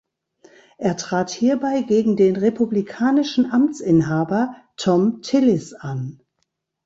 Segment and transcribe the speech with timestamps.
[0.79, 6.23] Er trat hierbei gegen den republikanischen Amtsinhaber Thom Tillis an.